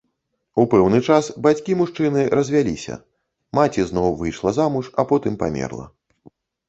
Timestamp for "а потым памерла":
5.01-5.85